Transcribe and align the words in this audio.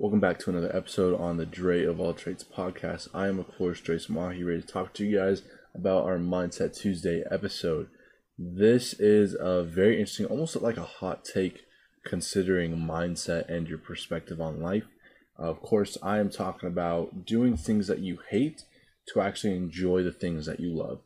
Welcome 0.00 0.18
back 0.18 0.38
to 0.38 0.50
another 0.50 0.74
episode 0.74 1.20
on 1.20 1.36
the 1.36 1.44
Drey 1.44 1.86
of 1.86 2.00
All 2.00 2.14
Trades 2.14 2.42
podcast. 2.42 3.08
I 3.12 3.28
am, 3.28 3.38
of 3.38 3.54
course, 3.58 3.82
Dreyson 3.82 4.08
Mahi, 4.08 4.42
ready 4.42 4.62
to 4.62 4.66
talk 4.66 4.94
to 4.94 5.04
you 5.04 5.18
guys 5.18 5.42
about 5.74 6.04
our 6.04 6.16
Mindset 6.16 6.74
Tuesday 6.74 7.22
episode. 7.30 7.86
This 8.38 8.94
is 8.94 9.36
a 9.38 9.62
very 9.62 10.00
interesting, 10.00 10.24
almost 10.24 10.56
like 10.56 10.78
a 10.78 10.84
hot 10.84 11.26
take, 11.26 11.66
considering 12.02 12.78
mindset 12.78 13.50
and 13.50 13.68
your 13.68 13.76
perspective 13.76 14.40
on 14.40 14.62
life. 14.62 14.84
Uh, 15.38 15.50
of 15.50 15.60
course, 15.60 15.98
I 16.02 16.18
am 16.18 16.30
talking 16.30 16.70
about 16.70 17.26
doing 17.26 17.58
things 17.58 17.86
that 17.88 17.98
you 17.98 18.20
hate 18.30 18.62
to 19.08 19.20
actually 19.20 19.54
enjoy 19.54 20.02
the 20.02 20.12
things 20.12 20.46
that 20.46 20.60
you 20.60 20.70
love. 20.70 21.00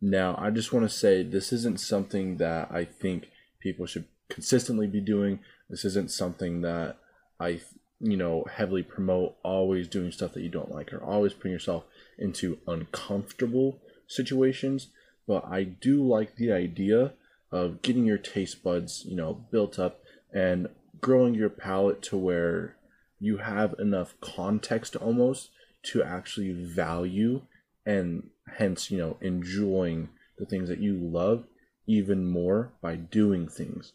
Now, 0.00 0.36
I 0.38 0.50
just 0.50 0.72
want 0.72 0.88
to 0.88 0.96
say 0.96 1.24
this 1.24 1.52
isn't 1.52 1.80
something 1.80 2.36
that 2.36 2.70
I 2.70 2.84
think 2.84 3.28
people 3.58 3.86
should 3.86 4.04
consistently 4.28 4.86
be 4.86 5.00
doing. 5.00 5.40
This 5.68 5.84
isn't 5.84 6.12
something 6.12 6.60
that 6.60 6.96
I, 7.40 7.62
you 8.00 8.16
know, 8.16 8.44
heavily 8.50 8.82
promote 8.82 9.36
always 9.42 9.86
doing 9.86 10.10
stuff 10.10 10.32
that 10.34 10.42
you 10.42 10.48
don't 10.48 10.72
like 10.72 10.92
or 10.92 11.02
always 11.02 11.34
putting 11.34 11.52
yourself 11.52 11.84
into 12.18 12.58
uncomfortable 12.66 13.78
situations. 14.06 14.88
But 15.26 15.44
I 15.44 15.64
do 15.64 16.02
like 16.06 16.36
the 16.36 16.52
idea 16.52 17.12
of 17.52 17.82
getting 17.82 18.06
your 18.06 18.18
taste 18.18 18.62
buds, 18.62 19.04
you 19.06 19.16
know, 19.16 19.44
built 19.50 19.78
up 19.78 20.00
and 20.32 20.68
growing 21.00 21.34
your 21.34 21.50
palate 21.50 22.02
to 22.02 22.16
where 22.16 22.76
you 23.18 23.38
have 23.38 23.74
enough 23.78 24.14
context 24.20 24.96
almost 24.96 25.50
to 25.82 26.02
actually 26.02 26.52
value 26.52 27.42
and 27.84 28.30
hence, 28.56 28.90
you 28.90 28.98
know, 28.98 29.16
enjoying 29.20 30.08
the 30.38 30.46
things 30.46 30.68
that 30.68 30.80
you 30.80 30.96
love 30.96 31.44
even 31.86 32.24
more 32.26 32.72
by 32.80 32.96
doing 32.96 33.48
things 33.48 33.92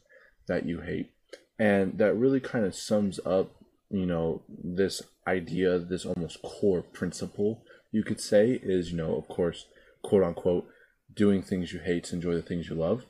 that 0.47 0.65
you 0.65 0.81
hate. 0.81 1.11
And 1.57 1.97
that 1.97 2.15
really 2.15 2.39
kind 2.39 2.65
of 2.65 2.75
sums 2.75 3.19
up, 3.25 3.51
you 3.89 4.05
know, 4.05 4.41
this 4.49 5.01
idea, 5.27 5.79
this 5.79 6.05
almost 6.05 6.41
core 6.41 6.81
principle, 6.81 7.63
you 7.91 8.03
could 8.03 8.19
say, 8.19 8.59
is, 8.61 8.91
you 8.91 8.97
know, 8.97 9.15
of 9.15 9.27
course, 9.27 9.65
quote 10.03 10.23
unquote, 10.23 10.67
doing 11.13 11.41
things 11.41 11.71
you 11.71 11.79
hate 11.79 12.05
to 12.05 12.15
enjoy 12.15 12.33
the 12.33 12.41
things 12.41 12.67
you 12.69 12.75
love. 12.75 13.05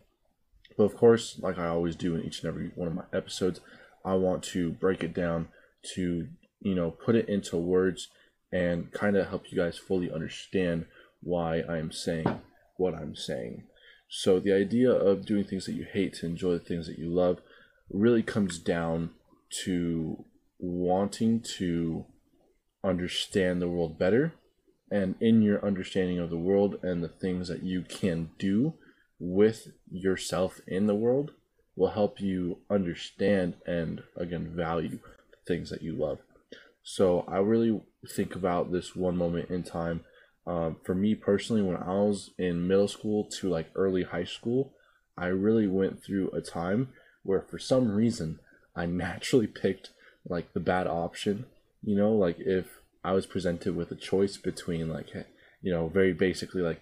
But 0.78 0.84
of 0.84 0.96
course, 0.96 1.40
like 1.40 1.58
I 1.58 1.68
always 1.68 1.96
do 1.96 2.16
in 2.16 2.24
each 2.24 2.42
and 2.42 2.50
every 2.50 2.72
one 2.76 2.88
of 2.88 2.94
my 2.94 3.06
episodes, 3.14 3.62
I 4.04 4.16
want 4.16 4.44
to 4.44 4.72
break 4.72 5.04
it 5.04 5.14
down 5.14 5.48
to, 5.96 6.28
you 6.62 6.76
know, 6.76 6.92
put 6.92 7.16
it 7.16 7.30
into 7.30 7.58
words 7.58 8.10
and 8.52 8.92
kind 8.92 9.16
of 9.18 9.28
help 9.28 9.52
you 9.52 9.58
guys 9.58 9.78
fully 9.78 10.12
understand 10.12 10.86
why 11.22 11.62
I'm 11.62 11.92
saying 11.92 12.42
what 12.78 12.94
I'm 12.94 13.16
saying. 13.16 13.64
So 14.08 14.40
the 14.40 14.54
idea 14.54 14.92
of 14.92 15.26
doing 15.26 15.44
things 15.46 15.66
that 15.66 15.74
you 15.74 15.86
hate 15.92 16.14
to 16.16 16.26
enjoy 16.26 16.54
the 16.54 16.60
things 16.60 16.88
that 16.88 17.00
you 17.00 17.10
love 17.10 17.40
really 17.90 18.24
comes 18.24 18.60
down 18.60 19.12
to 19.64 20.26
wanting 20.60 21.42
to 21.42 22.06
understand 22.84 23.62
the 23.62 23.68
world 23.68 23.98
better 23.98 24.34
and 24.92 25.16
in 25.20 25.42
your 25.42 25.66
understanding 25.66 26.20
of 26.20 26.30
the 26.30 26.38
world 26.38 26.78
and 26.84 27.04
the 27.04 27.10
things 27.10 27.48
that 27.48 27.64
you 27.64 27.82
can 27.82 28.30
do 28.38 28.74
with 29.20 29.70
yourself 29.90 30.62
in 30.68 30.86
the 30.88 30.96
world 30.96 31.32
will 31.76 31.90
help 31.90 32.22
you 32.22 32.60
understand 32.70 33.56
and 33.66 34.04
again 34.16 34.54
value 34.56 35.00
the 35.32 35.38
things 35.48 35.70
that 35.70 35.82
you 35.82 35.94
love. 35.94 36.20
So 36.84 37.26
i 37.28 37.38
really 37.38 37.82
think 38.16 38.36
about 38.36 38.72
this 38.72 38.96
one 38.96 39.18
moment 39.18 39.50
in 39.50 39.64
time. 39.64 40.02
Um, 40.48 40.78
for 40.84 40.94
me 40.94 41.16
personally 41.16 41.64
when 41.64 41.78
i 41.78 41.90
was 41.90 42.30
in 42.38 42.68
middle 42.68 42.88
school 42.88 43.28
to 43.40 43.50
like 43.50 43.72
early 43.74 44.04
high 44.04 44.26
school 44.26 44.74
i 45.18 45.26
really 45.26 45.66
went 45.66 46.04
through 46.04 46.30
a 46.30 46.40
time 46.40 46.90
where 47.24 47.42
for 47.42 47.58
some 47.58 47.90
reason 47.90 48.40
i 48.76 48.86
naturally 49.06 49.48
picked 49.48 49.90
like 50.28 50.54
the 50.54 50.60
bad 50.60 50.88
option 50.88 51.46
you 51.86 51.96
know? 51.96 52.12
Like 52.12 52.38
if 52.40 52.66
I 53.04 53.14
was 53.14 53.26
presented 53.26 53.76
with 53.76 53.92
a 53.92 53.96
choice 53.96 54.36
between 54.36 54.90
like 54.90 55.14
you 55.62 55.72
know 55.72 55.88
very 55.88 56.14
basically 56.14 56.62
like 56.62 56.82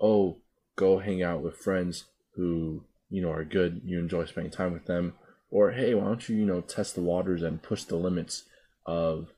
oh 0.00 0.36
go 0.76 0.98
hang 0.98 1.22
out 1.22 1.42
with 1.42 1.56
friends 1.56 2.04
who 2.36 2.84
you 3.10 3.20
know 3.20 3.30
are 3.30 3.44
good 3.44 3.82
you 3.84 3.98
enjoy 3.98 4.24
spending 4.24 4.50
time 4.50 4.72
with 4.72 4.86
them 4.86 5.14
or 5.50 5.72
hey 5.72 5.94
why 5.94 6.04
don't 6.04 6.28
you 6.28 6.36
you 6.36 6.46
know 6.46 6.60
test 6.60 6.94
the 6.94 7.00
waters 7.00 7.42
and 7.42 7.62
push 7.62 7.84
the 7.84 7.96
limits 7.96 8.44
of 8.86 9.28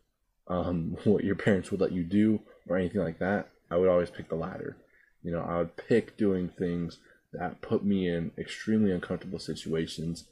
um, 0.48 0.96
what 1.04 1.24
your 1.24 1.34
parents 1.34 1.70
would 1.70 1.80
let 1.80 1.92
you 1.92 2.04
do 2.04 2.40
or 2.68 2.76
anything 2.76 3.00
like 3.00 3.18
that 3.18 3.48
I 3.70 3.76
would 3.76 3.88
always 3.88 4.10
pick 4.10 4.28
the 4.28 4.36
latter. 4.36 4.76
You 5.22 5.32
know 5.32 5.40
I 5.40 5.58
would 5.58 5.76
pick 5.76 6.16
doing 6.16 6.50
things 6.50 6.98
that 7.32 7.60
put 7.60 7.84
me 7.84 8.08
in 8.08 8.30
extremely 8.38 8.92
uncomfortable 8.92 9.38
situations. 9.38 10.24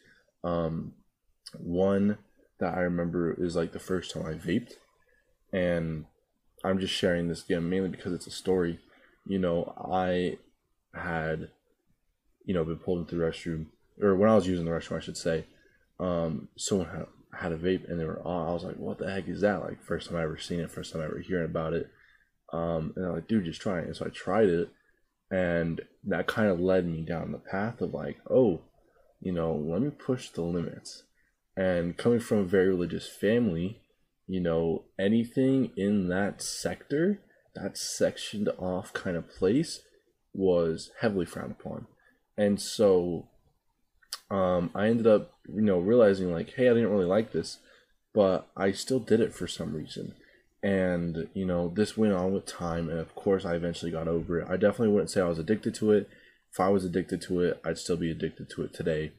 Um, 0.42 0.92
one 1.58 2.18
that 2.59 2.75
I 2.75 2.81
remember 2.81 3.34
is 3.34 3.56
like 3.56 3.72
the 3.72 3.78
first 3.78 4.12
time 4.12 4.26
I 4.26 4.34
vaped 4.34 4.75
and 5.53 6.06
I'm 6.65 6.78
just 6.78 6.94
sharing 6.94 7.28
this 7.28 7.44
again 7.44 7.69
mainly 7.69 7.91
because 7.91 8.12
it's 8.12 8.26
a 8.26 8.31
story. 8.31 8.81
You 9.26 9.38
know, 9.38 9.75
I 9.78 10.38
had, 10.94 11.48
you 12.44 12.54
know, 12.54 12.64
been 12.64 12.78
pulled 12.78 13.00
into 13.00 13.16
the 13.16 13.22
restroom, 13.22 13.66
or 14.00 14.14
when 14.16 14.31
I 14.31 14.34
was 14.34 14.47
using 14.47 14.64
the 14.64 14.70
restroom, 14.70 14.97
I 14.97 15.00
should 15.00 15.16
say, 15.16 15.47
um, 16.00 16.48
someone 16.56 16.88
had, 16.88 17.06
had 17.38 17.53
a 17.53 17.59
vape 17.59 17.88
and 17.88 18.00
they 18.00 18.04
were 18.04 18.22
on. 18.26 18.48
I 18.48 18.53
was 18.53 18.64
like, 18.64 18.76
what 18.76 18.98
the 18.98 19.10
heck 19.10 19.28
is 19.28 19.43
that? 19.43 19.62
Like, 19.62 19.82
first 19.82 20.09
time 20.09 20.19
I 20.19 20.22
ever 20.22 20.38
seen 20.38 20.60
it, 20.60 20.70
first 20.70 20.93
time 20.93 21.03
I 21.03 21.06
ever 21.06 21.19
hearing 21.19 21.44
about 21.44 21.75
it. 21.75 21.91
Um, 22.53 22.93
and 22.97 23.06
I'm 23.06 23.12
like, 23.12 23.28
dude, 23.28 23.44
just 23.44 23.60
try 23.60 23.81
it. 23.81 23.87
And 23.87 23.97
so 23.97 24.06
I 24.06 24.10
tried 24.10 24.48
it, 24.48 24.69
and 25.31 25.81
that 26.04 26.26
kind 26.26 26.48
of 26.48 26.60
led 26.60 26.87
me 26.87 27.03
down 27.03 27.32
the 27.32 27.38
path 27.38 27.81
of 27.81 27.93
like, 27.93 28.19
oh, 28.31 28.60
you 29.20 29.32
know, 29.32 29.54
let 29.54 29.82
me 29.82 29.91
push 29.91 30.31
the 30.31 30.43
limits. 30.43 31.03
And 31.56 31.97
coming 31.97 32.20
from 32.20 32.38
a 32.38 32.44
very 32.44 32.69
religious 32.69 33.09
family, 33.09 33.81
you 34.26 34.41
know, 34.41 34.84
anything 34.98 35.70
in 35.76 36.09
that 36.09 36.42
sector, 36.42 37.20
that 37.54 37.78
sectioned 37.78 38.48
off 38.59 38.92
kind 38.92 39.16
of 39.16 39.31
place 39.31 39.81
was 40.32 40.91
heavily 41.00 41.26
frowned 41.26 41.53
upon. 41.53 41.87
And 42.37 42.60
so 42.60 43.28
um, 44.31 44.70
I 44.75 44.88
ended 44.88 45.06
up, 45.06 45.34
you 45.48 45.62
know, 45.62 45.78
realizing 45.78 46.32
like, 46.32 46.54
hey, 46.54 46.69
I 46.69 46.75
didn't 46.75 46.91
really 46.91 47.04
like 47.04 47.32
this, 47.32 47.59
but 48.12 48.48
I 48.56 48.72
still 48.72 48.98
did 48.98 49.20
it 49.20 49.34
for 49.34 49.47
some 49.47 49.75
reason. 49.75 50.14
And, 50.62 51.28
you 51.34 51.44
know, 51.44 51.69
this 51.69 51.97
went 51.97 52.14
on 52.14 52.32
with 52.32 52.47
time. 52.47 52.88
And 52.88 52.98
of 52.98 53.14
course, 53.14 53.44
I 53.44 53.54
eventually 53.54 53.93
got 53.93 54.09
over 54.09 54.41
it. 54.41 54.48
I 54.48 54.56
definitely 54.56 54.88
wouldn't 54.88 55.10
say 55.10 55.20
I 55.20 55.28
was 55.28 55.38
addicted 55.38 55.75
to 55.76 55.93
it. 55.93 56.09
If 56.50 56.59
I 56.59 56.69
was 56.70 56.84
addicted 56.84 57.20
to 57.22 57.41
it, 57.41 57.60
I'd 57.64 57.78
still 57.78 57.97
be 57.97 58.10
addicted 58.10 58.48
to 58.50 58.62
it 58.62 58.72
today, 58.72 59.12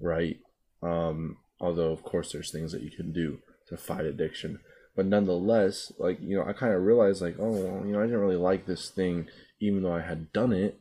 right? 0.00 0.38
Um, 0.82 1.38
although, 1.62 1.92
of 1.92 2.02
course, 2.02 2.32
there's 2.32 2.50
things 2.50 2.72
that 2.72 2.82
you 2.82 2.90
can 2.90 3.12
do 3.12 3.38
to 3.68 3.76
fight 3.76 4.04
addiction. 4.04 4.58
But 4.94 5.06
nonetheless, 5.06 5.92
like, 5.98 6.20
you 6.20 6.36
know, 6.36 6.44
I 6.44 6.52
kind 6.52 6.74
of 6.74 6.82
realized, 6.82 7.22
like, 7.22 7.36
oh, 7.38 7.52
well, 7.52 7.86
you 7.86 7.92
know, 7.92 8.00
I 8.00 8.04
didn't 8.04 8.20
really 8.20 8.36
like 8.36 8.66
this 8.66 8.90
thing, 8.90 9.28
even 9.60 9.82
though 9.82 9.94
I 9.94 10.02
had 10.02 10.32
done 10.32 10.52
it. 10.52 10.78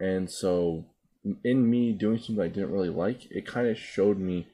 And 0.00 0.28
so, 0.28 0.86
in 1.44 1.70
me 1.70 1.92
doing 1.92 2.18
something 2.18 2.42
I 2.42 2.48
didn't 2.48 2.72
really 2.72 2.88
like, 2.88 3.30
it 3.30 3.46
kind 3.46 3.68
of 3.68 3.78
showed 3.78 4.18
me 4.18 4.48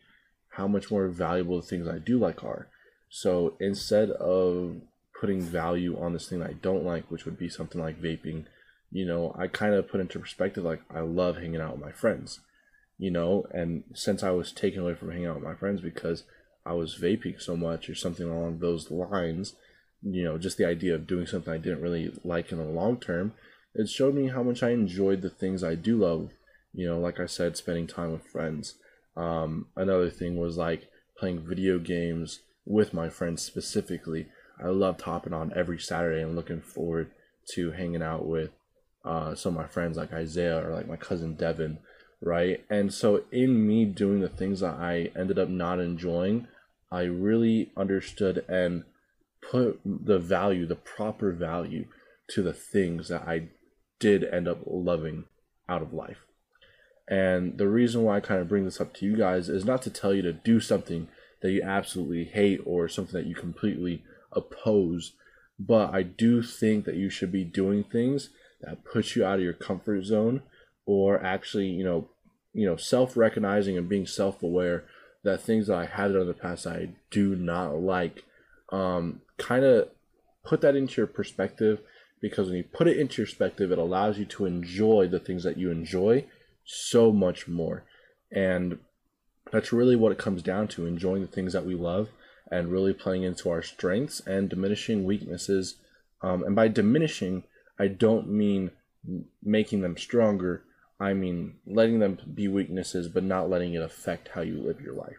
how 0.50 0.68
much 0.68 0.90
more 0.90 1.08
valuable 1.08 1.58
the 1.60 1.66
things 1.66 1.88
I 1.88 1.98
do 1.98 2.18
like 2.18 2.44
are. 2.44 2.68
So, 3.08 3.56
instead 3.60 4.10
of 4.10 4.82
putting 5.18 5.40
value 5.40 5.98
on 5.98 6.12
this 6.12 6.28
thing 6.28 6.42
I 6.42 6.52
don't 6.52 6.84
like, 6.84 7.10
which 7.10 7.24
would 7.24 7.38
be 7.38 7.48
something 7.48 7.80
like 7.80 8.02
vaping, 8.02 8.44
you 8.90 9.06
know, 9.06 9.34
I 9.38 9.46
kind 9.46 9.74
of 9.74 9.88
put 9.88 10.00
into 10.00 10.18
perspective, 10.18 10.64
like, 10.64 10.82
I 10.90 11.00
love 11.00 11.36
hanging 11.36 11.60
out 11.60 11.72
with 11.72 11.84
my 11.84 11.92
friends, 11.92 12.40
you 12.98 13.10
know, 13.10 13.46
and 13.52 13.84
since 13.94 14.22
I 14.22 14.30
was 14.30 14.52
taken 14.52 14.82
away 14.82 14.94
from 14.94 15.10
hanging 15.10 15.26
out 15.26 15.36
with 15.36 15.44
my 15.44 15.54
friends 15.54 15.80
because 15.80 16.24
I 16.66 16.72
was 16.72 16.98
vaping 17.00 17.40
so 17.40 17.56
much 17.56 17.88
or 17.88 17.94
something 17.94 18.28
along 18.28 18.58
those 18.58 18.90
lines, 18.90 19.54
you 20.02 20.24
know, 20.24 20.36
just 20.36 20.58
the 20.58 20.66
idea 20.66 20.94
of 20.94 21.06
doing 21.06 21.26
something 21.26 21.52
I 21.52 21.58
didn't 21.58 21.80
really 21.80 22.12
like 22.24 22.52
in 22.52 22.58
the 22.58 22.64
long 22.64 22.98
term, 22.98 23.32
it 23.74 23.88
showed 23.88 24.14
me 24.14 24.28
how 24.28 24.42
much 24.42 24.62
I 24.62 24.70
enjoyed 24.70 25.22
the 25.22 25.30
things 25.30 25.62
I 25.62 25.74
do 25.76 25.96
love. 25.98 26.30
You 26.72 26.88
know, 26.88 26.98
like 26.98 27.18
I 27.18 27.26
said, 27.26 27.56
spending 27.56 27.86
time 27.86 28.12
with 28.12 28.26
friends. 28.26 28.74
Um, 29.16 29.66
another 29.76 30.10
thing 30.10 30.36
was 30.36 30.56
like 30.56 30.88
playing 31.18 31.46
video 31.46 31.78
games 31.78 32.40
with 32.66 32.92
my 32.92 33.08
friends 33.08 33.42
specifically. 33.42 34.26
I 34.62 34.68
loved 34.68 35.00
hopping 35.02 35.32
on 35.32 35.52
every 35.56 35.78
Saturday 35.78 36.22
and 36.22 36.36
looking 36.36 36.60
forward 36.60 37.10
to 37.54 37.72
hanging 37.72 38.02
out 38.02 38.26
with 38.26 38.50
uh, 39.04 39.34
some 39.34 39.56
of 39.56 39.62
my 39.62 39.66
friends 39.66 39.96
like 39.96 40.12
Isaiah 40.12 40.66
or 40.66 40.74
like 40.74 40.88
my 40.88 40.96
cousin 40.96 41.34
Devin, 41.34 41.78
right? 42.20 42.64
And 42.68 42.92
so 42.92 43.24
in 43.30 43.66
me 43.66 43.84
doing 43.84 44.20
the 44.20 44.28
things 44.28 44.60
that 44.60 44.74
I 44.74 45.10
ended 45.16 45.38
up 45.38 45.48
not 45.48 45.80
enjoying, 45.80 46.48
I 46.90 47.02
really 47.02 47.70
understood 47.76 48.44
and 48.48 48.84
put 49.40 49.80
the 49.84 50.18
value, 50.18 50.66
the 50.66 50.76
proper 50.76 51.32
value 51.32 51.86
to 52.30 52.42
the 52.42 52.52
things 52.52 53.08
that 53.08 53.22
I 53.22 53.48
did 53.98 54.24
end 54.24 54.48
up 54.48 54.60
loving 54.66 55.24
out 55.68 55.82
of 55.82 55.92
life. 55.92 56.18
And 57.08 57.56
the 57.56 57.68
reason 57.68 58.02
why 58.02 58.16
I 58.16 58.20
kind 58.20 58.40
of 58.40 58.48
bring 58.48 58.64
this 58.64 58.80
up 58.80 58.94
to 58.94 59.06
you 59.06 59.16
guys 59.16 59.48
is 59.48 59.64
not 59.64 59.82
to 59.82 59.90
tell 59.90 60.12
you 60.12 60.22
to 60.22 60.32
do 60.32 60.60
something 60.60 61.08
that 61.40 61.50
you 61.50 61.62
absolutely 61.62 62.24
hate 62.24 62.60
or 62.64 62.88
something 62.88 63.14
that 63.14 63.28
you 63.28 63.34
completely 63.34 64.02
oppose, 64.32 65.12
but 65.58 65.94
I 65.94 66.02
do 66.02 66.42
think 66.42 66.84
that 66.84 66.96
you 66.96 67.08
should 67.08 67.32
be 67.32 67.44
doing 67.44 67.84
things 67.84 68.30
that 68.60 68.84
put 68.84 69.16
you 69.16 69.24
out 69.24 69.38
of 69.38 69.44
your 69.44 69.52
comfort 69.52 70.04
zone 70.04 70.42
or 70.88 71.22
actually, 71.22 71.66
you 71.66 71.84
know, 71.84 72.08
you 72.54 72.64
know, 72.64 72.76
self-recognizing 72.76 73.76
and 73.76 73.90
being 73.90 74.06
self-aware 74.06 74.84
that 75.22 75.42
things 75.42 75.66
that 75.66 75.76
I 75.76 75.84
had 75.84 76.12
done 76.12 76.22
in 76.22 76.26
the 76.26 76.32
past 76.32 76.66
I 76.66 76.88
do 77.10 77.36
not 77.36 77.78
like 77.78 78.24
um, 78.72 79.20
kind 79.36 79.66
of 79.66 79.90
put 80.44 80.62
that 80.62 80.74
into 80.74 81.02
your 81.02 81.06
perspective 81.06 81.80
because 82.22 82.48
when 82.48 82.56
you 82.56 82.64
put 82.64 82.88
it 82.88 82.96
into 82.96 83.20
your 83.20 83.26
perspective, 83.26 83.70
it 83.70 83.76
allows 83.78 84.18
you 84.18 84.24
to 84.24 84.46
enjoy 84.46 85.08
the 85.08 85.20
things 85.20 85.44
that 85.44 85.58
you 85.58 85.70
enjoy 85.70 86.24
so 86.64 87.12
much 87.12 87.46
more. 87.46 87.84
And 88.32 88.78
that's 89.52 89.70
really 89.70 89.94
what 89.94 90.12
it 90.12 90.18
comes 90.18 90.42
down 90.42 90.68
to 90.68 90.86
enjoying 90.86 91.20
the 91.20 91.28
things 91.28 91.52
that 91.52 91.66
we 91.66 91.74
love 91.74 92.08
and 92.50 92.72
really 92.72 92.94
playing 92.94 93.24
into 93.24 93.50
our 93.50 93.62
strengths 93.62 94.20
and 94.26 94.48
diminishing 94.48 95.04
weaknesses. 95.04 95.76
Um, 96.22 96.42
and 96.44 96.56
by 96.56 96.68
diminishing, 96.68 97.44
I 97.78 97.88
don't 97.88 98.30
mean 98.30 98.70
making 99.42 99.82
them 99.82 99.98
stronger. 99.98 100.62
I 101.00 101.14
mean 101.14 101.54
letting 101.66 102.00
them 102.00 102.18
be 102.34 102.48
weaknesses, 102.48 103.08
but 103.08 103.22
not 103.22 103.48
letting 103.48 103.74
it 103.74 103.82
affect 103.82 104.28
how 104.34 104.40
you 104.40 104.60
live 104.60 104.80
your 104.80 104.94
life. 104.94 105.18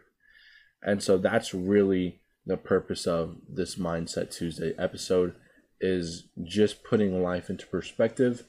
And 0.82 1.02
so 1.02 1.18
that's 1.18 1.54
really 1.54 2.20
the 2.46 2.56
purpose 2.56 3.06
of 3.06 3.36
this 3.48 3.76
Mindset 3.76 4.30
Tuesday 4.30 4.74
episode 4.78 5.34
is 5.80 6.24
just 6.42 6.84
putting 6.84 7.22
life 7.22 7.48
into 7.48 7.66
perspective 7.66 8.44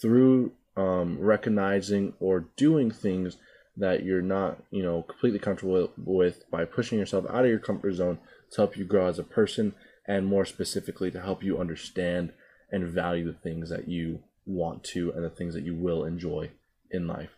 through 0.00 0.52
um, 0.76 1.18
recognizing 1.20 2.14
or 2.18 2.48
doing 2.56 2.90
things 2.90 3.36
that 3.76 4.04
you're 4.04 4.22
not, 4.22 4.62
you 4.70 4.82
know, 4.82 5.02
completely 5.02 5.38
comfortable 5.38 5.90
with 5.96 6.48
by 6.50 6.64
pushing 6.64 6.98
yourself 6.98 7.24
out 7.28 7.44
of 7.44 7.50
your 7.50 7.58
comfort 7.58 7.94
zone 7.94 8.18
to 8.50 8.56
help 8.56 8.76
you 8.76 8.84
grow 8.84 9.06
as 9.06 9.18
a 9.18 9.24
person 9.24 9.74
and 10.06 10.26
more 10.26 10.44
specifically 10.44 11.10
to 11.10 11.20
help 11.20 11.42
you 11.42 11.58
understand 11.58 12.32
and 12.70 12.86
value 12.86 13.26
the 13.26 13.38
things 13.38 13.70
that 13.70 13.88
you 13.88 14.20
want 14.46 14.84
to 14.84 15.12
and 15.12 15.24
the 15.24 15.30
things 15.30 15.54
that 15.54 15.64
you 15.64 15.74
will 15.74 16.04
enjoy 16.04 16.50
in 16.90 17.06
life. 17.06 17.30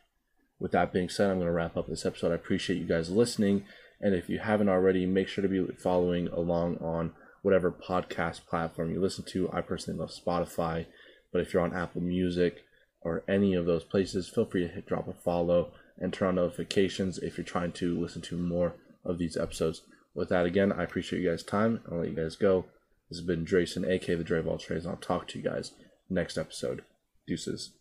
With 0.58 0.72
that 0.72 0.92
being 0.92 1.08
said, 1.08 1.30
I'm 1.30 1.36
going 1.36 1.46
to 1.46 1.52
wrap 1.52 1.76
up 1.76 1.86
this 1.86 2.06
episode. 2.06 2.32
I 2.32 2.36
appreciate 2.36 2.78
you 2.78 2.86
guys 2.86 3.10
listening. 3.10 3.64
And 4.00 4.14
if 4.14 4.28
you 4.28 4.38
haven't 4.38 4.68
already, 4.68 5.06
make 5.06 5.28
sure 5.28 5.42
to 5.42 5.48
be 5.48 5.66
following 5.74 6.28
along 6.28 6.78
on 6.78 7.12
whatever 7.42 7.70
podcast 7.70 8.46
platform 8.46 8.90
you 8.90 9.00
listen 9.00 9.24
to. 9.28 9.50
I 9.52 9.60
personally 9.60 10.00
love 10.00 10.10
Spotify, 10.10 10.86
but 11.32 11.40
if 11.40 11.52
you're 11.52 11.62
on 11.62 11.74
Apple 11.74 12.00
Music 12.00 12.64
or 13.00 13.22
any 13.28 13.54
of 13.54 13.66
those 13.66 13.84
places, 13.84 14.28
feel 14.28 14.46
free 14.46 14.66
to 14.66 14.72
hit 14.72 14.86
drop 14.86 15.08
a 15.08 15.12
follow 15.12 15.72
and 15.98 16.12
turn 16.12 16.28
on 16.28 16.34
notifications 16.36 17.18
if 17.18 17.38
you're 17.38 17.44
trying 17.44 17.72
to 17.72 17.98
listen 17.98 18.20
to 18.22 18.36
more 18.36 18.74
of 19.04 19.18
these 19.18 19.36
episodes. 19.36 19.82
With 20.14 20.28
that, 20.30 20.46
again, 20.46 20.72
I 20.72 20.82
appreciate 20.82 21.22
you 21.22 21.30
guys' 21.30 21.42
time. 21.42 21.80
I'll 21.90 21.98
let 21.98 22.08
you 22.08 22.16
guys 22.16 22.36
go. 22.36 22.66
This 23.08 23.18
has 23.18 23.26
been 23.26 23.44
Dreyson, 23.44 23.88
aka 23.88 24.14
the 24.14 24.24
Drey 24.24 24.40
of 24.40 24.48
All 24.48 24.58
Trades, 24.58 24.84
and 24.84 24.94
I'll 24.94 25.00
talk 25.00 25.28
to 25.28 25.38
you 25.38 25.44
guys 25.44 25.72
next 26.10 26.36
episode. 26.36 26.82
Deuces. 27.26 27.70